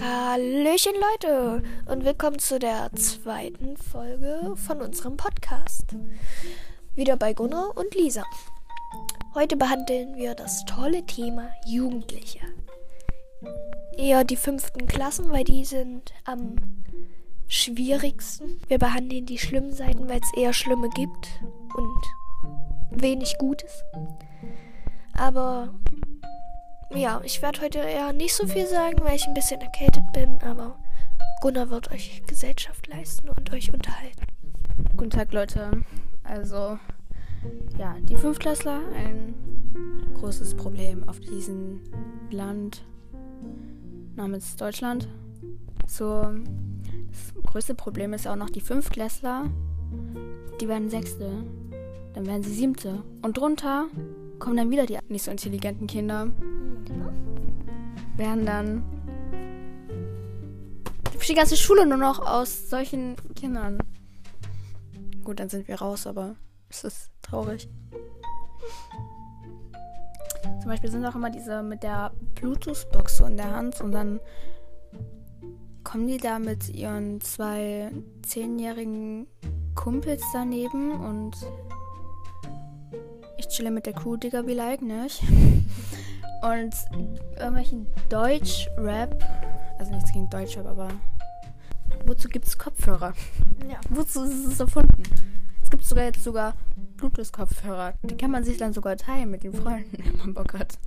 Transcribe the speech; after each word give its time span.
Hallöchen 0.00 0.92
Leute 0.94 1.62
und 1.86 2.04
willkommen 2.04 2.38
zu 2.38 2.58
der 2.58 2.90
zweiten 2.94 3.76
Folge 3.76 4.54
von 4.54 4.80
unserem 4.80 5.16
Podcast. 5.16 5.84
Wieder 6.94 7.16
bei 7.16 7.32
Gunnar 7.32 7.76
und 7.76 7.94
Lisa. 7.94 8.22
Heute 9.34 9.56
behandeln 9.56 10.16
wir 10.16 10.34
das 10.34 10.64
tolle 10.66 11.04
Thema 11.04 11.50
Jugendliche. 11.66 12.40
Eher 13.96 14.22
die 14.22 14.36
fünften 14.36 14.86
Klassen, 14.86 15.30
weil 15.30 15.44
die 15.44 15.64
sind 15.64 16.12
am 16.24 16.84
schwierigsten. 17.48 18.60
Wir 18.68 18.78
behandeln 18.78 19.26
die 19.26 19.38
schlimmen 19.38 19.72
Seiten, 19.72 20.08
weil 20.08 20.20
es 20.20 20.32
eher 20.36 20.52
schlimme 20.52 20.90
gibt 20.90 21.28
und 21.76 23.02
wenig 23.02 23.36
Gutes. 23.38 23.82
Aber 25.14 25.74
ja, 26.94 27.20
ich 27.24 27.42
werde 27.42 27.60
heute 27.60 27.78
eher 27.78 28.12
nicht 28.12 28.34
so 28.34 28.46
viel 28.46 28.66
sagen, 28.66 28.98
weil 29.02 29.16
ich 29.16 29.26
ein 29.26 29.34
bisschen 29.34 29.60
erkältet 29.60 30.04
bin, 30.12 30.38
aber 30.42 30.78
Gunnar 31.40 31.70
wird 31.70 31.90
euch 31.92 32.22
Gesellschaft 32.26 32.86
leisten 32.88 33.28
und 33.28 33.52
euch 33.52 33.72
unterhalten. 33.72 34.26
Guten 34.96 35.10
Tag, 35.10 35.32
Leute. 35.32 35.70
Also, 36.24 36.78
ja, 37.78 37.96
die 38.02 38.16
Fünftklässler, 38.16 38.80
ein 38.96 39.34
großes 40.14 40.56
Problem 40.56 41.08
auf 41.08 41.20
diesem 41.20 41.80
Land 42.30 42.84
namens 44.16 44.56
Deutschland. 44.56 45.08
So, 45.86 46.22
das 47.10 47.44
größte 47.46 47.74
Problem 47.74 48.12
ist 48.12 48.26
auch 48.26 48.36
noch 48.36 48.50
die 48.50 48.60
Fünftklässler. 48.60 49.50
Die 50.60 50.68
werden 50.68 50.90
Sechste, 50.90 51.44
dann 52.14 52.26
werden 52.26 52.42
sie 52.42 52.52
Siebte. 52.52 53.02
Und 53.22 53.38
drunter 53.38 53.86
kommen 54.38 54.56
dann 54.56 54.70
wieder 54.70 54.86
die 54.86 54.98
nicht 55.08 55.24
so 55.24 55.30
intelligenten 55.30 55.86
Kinder 55.86 56.32
werden 58.18 58.44
dann 58.44 58.82
die 61.28 61.34
ganze 61.34 61.56
Schule 61.56 61.86
nur 61.86 61.98
noch 61.98 62.20
aus 62.20 62.70
solchen 62.70 63.16
Kindern. 63.34 63.78
Gut, 65.24 65.40
dann 65.40 65.50
sind 65.50 65.68
wir 65.68 65.76
raus, 65.76 66.06
aber 66.06 66.36
es 66.70 66.84
ist 66.84 67.10
traurig. 67.20 67.68
Zum 70.60 70.70
Beispiel 70.70 70.90
sind 70.90 71.04
auch 71.04 71.14
immer 71.14 71.30
diese 71.30 71.62
mit 71.62 71.82
der 71.82 72.12
Bluetooth-Box 72.36 73.18
so 73.18 73.26
in 73.26 73.36
der 73.36 73.50
Hand 73.50 73.80
und 73.80 73.92
dann 73.92 74.20
kommen 75.84 76.06
die 76.06 76.18
da 76.18 76.38
mit 76.38 76.70
ihren 76.70 77.20
zwei 77.20 77.90
zehnjährigen 78.22 79.26
Kumpels 79.74 80.22
daneben 80.32 80.92
und 80.92 81.36
ich 83.36 83.48
chille 83.48 83.70
mit 83.70 83.86
der 83.86 83.92
Crew, 83.92 84.16
Digga, 84.16 84.46
wie 84.46 84.54
like, 84.54 84.82
nicht? 84.82 85.22
Und 86.42 86.74
irgendwelchen 87.36 87.86
Deutsch-Rap, 88.08 89.24
also 89.78 89.92
nichts 89.92 90.12
gegen 90.12 90.30
Deutsch-Rap, 90.30 90.66
aber 90.66 90.88
wozu 92.06 92.28
gibt 92.28 92.46
es 92.46 92.56
Kopfhörer? 92.56 93.12
Ja. 93.68 93.80
Wozu 93.90 94.22
ist 94.22 94.46
es 94.46 94.60
erfunden? 94.60 95.02
Es 95.62 95.70
gibt 95.70 95.84
sogar 95.84 96.04
jetzt 96.04 96.22
sogar 96.22 96.54
Bluetooth-Kopfhörer. 96.96 97.94
Die 98.02 98.16
kann 98.16 98.30
man 98.30 98.44
sich 98.44 98.56
dann 98.56 98.72
sogar 98.72 98.96
teilen 98.96 99.30
mit 99.30 99.42
den 99.42 99.52
Freunden, 99.52 99.98
wenn 100.04 100.16
man 100.16 100.34
Bock 100.34 100.54
hat. 100.54 100.78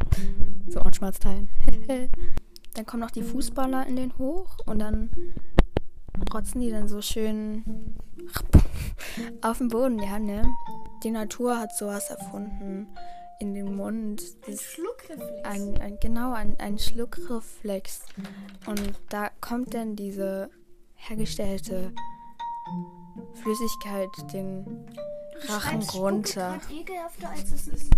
So 0.67 0.81
und 0.81 0.95
schwarz 0.95 1.19
teilen. 1.19 1.49
dann 2.73 2.85
kommen 2.85 3.01
noch 3.01 3.11
die 3.11 3.23
Fußballer 3.23 3.85
in 3.87 3.97
den 3.97 4.17
hoch 4.17 4.57
und 4.65 4.79
dann 4.79 5.09
rotzen 6.33 6.61
die 6.61 6.71
dann 6.71 6.87
so 6.87 7.01
schön 7.01 7.95
auf 9.41 9.57
dem 9.57 9.67
Boden, 9.67 9.99
ja, 9.99 10.19
ne? 10.19 10.43
Die 11.03 11.11
Natur 11.11 11.59
hat 11.59 11.75
sowas 11.75 12.09
erfunden 12.09 12.87
in 13.41 13.55
den 13.55 13.75
Mund. 13.75 14.21
Ein 14.47 14.57
Schluckreflex. 14.57 15.43
Ein, 15.43 15.81
ein, 15.81 15.97
genau, 15.99 16.33
ein, 16.33 16.55
ein 16.59 16.77
Schluckreflex. 16.77 18.01
Und 18.67 18.93
da 19.09 19.29
kommt 19.41 19.73
dann 19.73 19.95
diese 19.95 20.51
hergestellte 20.93 21.91
Flüssigkeit 23.33 24.09
den 24.31 24.85
Rachen 25.47 25.81
runter. 25.81 26.59
ekelhafter 26.69 27.31
als 27.31 27.51
es 27.51 27.67
ist. 27.67 27.91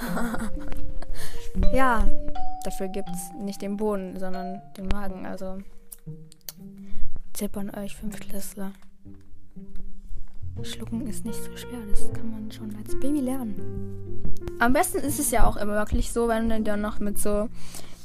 ja, 1.74 2.08
dafür 2.64 2.88
gibt 2.88 3.10
es 3.10 3.32
nicht 3.38 3.60
den 3.60 3.76
Boden, 3.76 4.18
sondern 4.18 4.62
den 4.78 4.88
Magen. 4.88 5.26
Also 5.26 5.58
Tipp 7.34 7.54
an 7.58 7.70
euch 7.74 7.94
Fünftklässler. 7.96 8.72
Schlucken 10.62 11.06
ist 11.06 11.24
nicht 11.24 11.42
so 11.42 11.56
schwer, 11.56 11.80
das 11.90 12.12
kann 12.12 12.30
man 12.30 12.50
schon 12.50 12.74
als 12.76 12.98
Baby 13.00 13.20
lernen. 13.20 14.32
Am 14.58 14.72
besten 14.72 14.98
ist 14.98 15.18
es 15.18 15.30
ja 15.30 15.46
auch 15.46 15.56
immer 15.56 15.74
wirklich 15.74 16.12
so, 16.12 16.28
wenn 16.28 16.48
wir 16.48 16.60
dann 16.60 16.80
noch 16.80 17.00
mit 17.00 17.18
so 17.18 17.48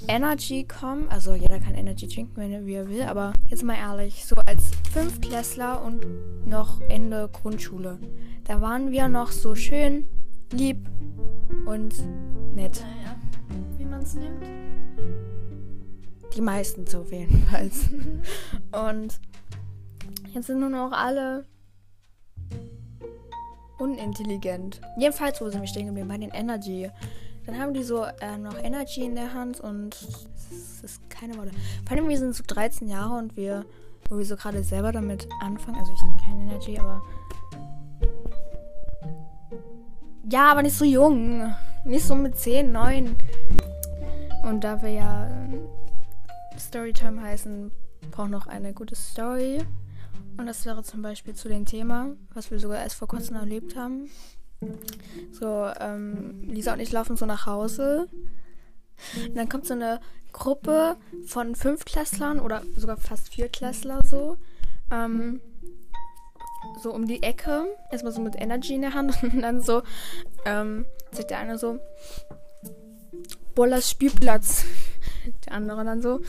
Energy 0.07 0.65
kommen. 0.65 1.07
Also 1.09 1.33
jeder 1.35 1.59
kann 1.59 1.75
Energy 1.75 2.07
trinken, 2.07 2.35
wenn 2.35 2.51
er 2.51 2.65
wie 2.65 2.75
er 2.75 2.89
will, 2.89 3.03
aber 3.03 3.33
jetzt 3.49 3.63
mal 3.63 3.75
ehrlich, 3.75 4.25
so 4.25 4.35
als 4.35 4.71
Fünftklässler 4.93 5.83
und 5.83 6.05
noch 6.45 6.81
Ende 6.89 7.29
Grundschule, 7.31 7.99
da 8.45 8.61
waren 8.61 8.91
wir 8.91 9.07
noch 9.07 9.31
so 9.31 9.55
schön 9.55 10.05
lieb 10.51 10.87
und 11.65 11.93
nett. 12.55 12.81
Naja, 12.81 13.15
wie 13.77 13.85
man 13.85 14.01
es 14.01 14.15
nimmt. 14.15 14.43
Die 16.35 16.41
meisten 16.41 16.85
so 16.85 17.05
jedenfalls. 17.09 17.89
und 18.71 19.19
jetzt 20.33 20.47
sind 20.47 20.59
nur 20.59 20.69
noch 20.69 20.91
alle 20.91 21.45
unintelligent. 23.85 24.81
Jedenfalls, 24.97 25.39
wo 25.41 25.49
sind 25.49 25.61
wir 25.61 25.67
stehen 25.67 25.87
geblieben? 25.87 26.07
Bei 26.07 26.17
den 26.17 26.31
Energy. 26.31 26.89
Dann 27.45 27.59
haben 27.59 27.73
die 27.73 27.83
so 27.83 28.03
äh, 28.03 28.37
noch 28.37 28.57
Energy 28.57 29.05
in 29.05 29.15
der 29.15 29.33
Hand 29.33 29.59
und 29.59 29.93
es 29.93 30.83
ist 30.83 31.09
keine 31.09 31.37
Worte. 31.37 31.51
Vor 31.87 31.95
allem, 31.95 32.09
wir 32.09 32.17
sind 32.17 32.35
so 32.35 32.43
13 32.45 32.87
Jahre 32.87 33.15
und 33.15 33.37
wir, 33.37 33.65
wo 34.09 34.17
wir 34.17 34.25
so 34.25 34.35
gerade 34.35 34.63
selber 34.63 34.91
damit 34.91 35.27
anfangen. 35.41 35.77
Also 35.77 35.91
ich 35.93 36.01
nehme 36.01 36.19
keine 36.25 36.51
Energy, 36.51 36.79
aber. 36.79 37.01
Ja, 40.31 40.51
aber 40.51 40.63
nicht 40.63 40.75
so 40.75 40.85
jung. 40.85 41.53
Nicht 41.83 42.05
so 42.05 42.15
mit 42.15 42.35
10, 42.35 42.71
9. 42.71 43.15
Und 44.43 44.63
da 44.63 44.81
wir 44.81 44.89
ja 44.89 45.29
Storytime 46.57 47.21
heißen, 47.21 47.71
braucht 48.09 48.31
noch 48.31 48.47
eine 48.47 48.73
gute 48.73 48.95
Story. 48.95 49.59
Und 50.37 50.47
das 50.47 50.65
wäre 50.65 50.83
zum 50.83 51.01
Beispiel 51.01 51.33
zu 51.33 51.47
dem 51.47 51.65
Thema, 51.65 52.15
was 52.33 52.51
wir 52.51 52.59
sogar 52.59 52.79
erst 52.79 52.95
vor 52.95 53.07
kurzem 53.07 53.35
erlebt 53.35 53.75
haben. 53.75 54.09
So, 55.31 55.69
ähm, 55.79 56.43
Lisa 56.43 56.73
und 56.73 56.79
ich 56.79 56.91
laufen 56.91 57.17
so 57.17 57.25
nach 57.25 57.45
Hause. 57.45 58.07
Und 59.27 59.35
dann 59.35 59.49
kommt 59.49 59.65
so 59.65 59.73
eine 59.73 59.99
Gruppe 60.31 60.97
von 61.25 61.55
Fünfklässlern 61.55 62.39
oder 62.39 62.63
sogar 62.75 62.97
fast 62.97 63.29
Vierklässler 63.33 64.03
so. 64.03 64.37
Ähm, 64.91 65.41
so 66.81 66.93
um 66.93 67.07
die 67.07 67.23
Ecke. 67.23 67.65
Erstmal 67.91 68.13
so 68.13 68.21
mit 68.21 68.35
Energy 68.35 68.75
in 68.75 68.81
der 68.81 68.93
Hand 68.93 69.17
und 69.23 69.41
dann 69.41 69.61
so, 69.61 69.83
ähm, 70.45 70.85
sagt 71.11 71.31
der 71.31 71.39
eine 71.39 71.57
so, 71.57 71.79
Bollers 73.55 73.89
Spielplatz. 73.89 74.65
Der 75.45 75.53
andere 75.53 75.83
dann 75.83 76.03
so, 76.03 76.21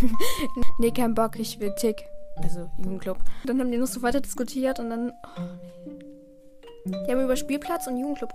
nee, 0.78 0.90
kein 0.90 1.14
Bock, 1.14 1.38
ich 1.38 1.60
will 1.60 1.74
Tick. 1.76 2.04
Also 2.42 2.70
Jugendclub. 2.78 3.18
Dann 3.44 3.60
haben 3.60 3.70
die 3.70 3.78
noch 3.78 3.86
so 3.86 4.02
weiter 4.02 4.20
diskutiert 4.20 4.78
und 4.78 4.90
dann. 4.90 5.10
Oh, 5.10 5.40
nee. 5.86 7.04
Die 7.06 7.12
haben 7.12 7.24
über 7.24 7.36
Spielplatz 7.36 7.86
und 7.86 7.98
Jugendclub 7.98 8.32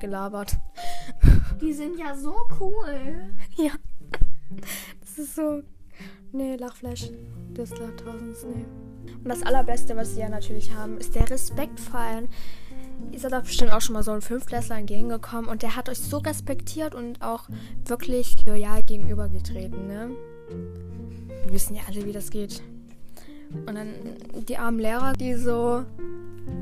gelabert. 0.00 0.56
Die 1.60 1.72
sind 1.72 1.98
ja 1.98 2.16
so 2.16 2.34
cool. 2.60 3.30
Ja. 3.56 3.72
Das 5.00 5.18
ist 5.18 5.36
so. 5.36 5.62
Nee, 6.32 6.56
Lachflash. 6.56 7.10
Das 7.54 7.70
Lachtausends, 7.70 8.44
nee. 8.44 8.64
Und 9.22 9.28
das 9.28 9.42
Allerbeste, 9.42 9.94
was 9.96 10.14
sie 10.14 10.20
ja 10.20 10.28
natürlich 10.28 10.74
haben, 10.74 10.98
ist 10.98 11.14
der 11.14 11.28
Respekt 11.30 11.78
vor 11.78 12.00
allem. 12.00 12.28
Ihr 13.12 13.18
seid 13.18 13.32
doch 13.32 13.42
bestimmt 13.42 13.72
auch 13.72 13.80
schon 13.80 13.94
mal 13.94 14.02
so 14.02 14.12
ein 14.12 14.22
Fünftklässler 14.22 14.78
entgegengekommen 14.78 15.48
und 15.50 15.62
der 15.62 15.76
hat 15.76 15.88
euch 15.88 15.98
so 15.98 16.18
respektiert 16.18 16.94
und 16.94 17.20
auch 17.22 17.48
wirklich 17.84 18.44
loyal 18.46 18.82
gegenübergetreten, 18.82 19.86
ne? 19.86 20.10
Wir 21.44 21.52
wissen 21.52 21.74
ja 21.74 21.82
alle, 21.88 22.04
wie 22.04 22.12
das 22.12 22.30
geht. 22.30 22.62
Und 23.66 23.74
dann 23.74 23.94
die 24.48 24.56
armen 24.56 24.78
Lehrer, 24.78 25.12
die 25.12 25.34
so 25.34 25.84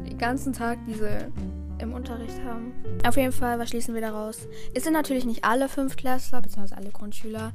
den 0.07 0.19
ganzen 0.19 0.53
Tag 0.53 0.79
diese 0.87 1.31
im 1.79 1.93
Unterricht 1.93 2.43
haben. 2.45 2.73
Auf 3.07 3.17
jeden 3.17 3.33
Fall, 3.33 3.59
was 3.59 3.71
schließen 3.71 3.95
wir 3.95 4.01
daraus? 4.01 4.49
Es 4.75 4.85
sind 4.85 4.93
natürlich 4.93 5.25
nicht 5.25 5.45
alle 5.45 5.69
Fünftklässler, 5.69 6.43
beziehungsweise 6.43 6.77
alle 6.77 6.91
Grundschüler, 6.91 7.53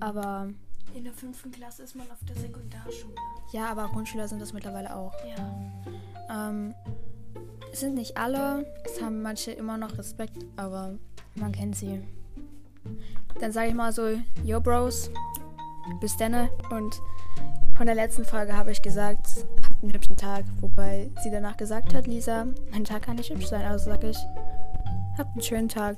aber. 0.00 0.48
In 0.94 1.04
der 1.04 1.12
fünften 1.12 1.50
Klasse 1.50 1.82
ist 1.82 1.94
man 1.94 2.10
auf 2.10 2.18
der 2.28 2.36
Sekundarschule. 2.36 3.14
Ja, 3.52 3.66
aber 3.66 3.88
Grundschüler 3.88 4.26
sind 4.26 4.40
das 4.40 4.52
mittlerweile 4.52 4.96
auch. 4.96 5.12
Ja. 5.28 6.50
Ähm, 6.50 6.74
es 7.72 7.80
sind 7.80 7.94
nicht 7.94 8.16
alle, 8.16 8.66
es 8.84 9.00
haben 9.00 9.22
manche 9.22 9.52
immer 9.52 9.76
noch 9.76 9.96
Respekt, 9.98 10.44
aber 10.56 10.94
man 11.34 11.52
kennt 11.52 11.76
sie. 11.76 12.00
Dann 13.38 13.52
sage 13.52 13.68
ich 13.68 13.74
mal 13.74 13.92
so, 13.92 14.08
yo 14.42 14.60
Bros, 14.60 15.10
bis 16.00 16.16
denne. 16.16 16.50
Und 16.70 17.00
von 17.76 17.86
der 17.86 17.94
letzten 17.94 18.24
Folge 18.24 18.56
habe 18.56 18.72
ich 18.72 18.82
gesagt, 18.82 19.26
habt 19.62 19.82
einen 19.82 19.92
hübschen 19.92 20.16
Tag. 20.16 20.44
Wobei 20.60 21.10
sie 21.22 21.30
danach 21.30 21.56
gesagt 21.56 21.94
hat, 21.94 22.06
Lisa, 22.06 22.46
mein 22.72 22.84
Tag 22.84 23.02
kann 23.02 23.16
nicht 23.16 23.30
hübsch 23.30 23.46
sein. 23.46 23.64
Also 23.64 23.90
sage 23.90 24.10
ich, 24.10 24.18
habt 25.16 25.32
einen 25.32 25.42
schönen 25.42 25.68
Tag. 25.68 25.96